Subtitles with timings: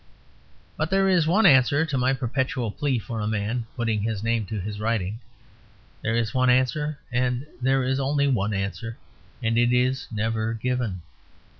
[0.77, 4.47] But there is one answer to my perpetual plea for a man putting his name
[4.47, 5.19] to his writing.
[6.01, 8.97] There is one answer, and there is only one answer,
[9.43, 11.03] and it is never given.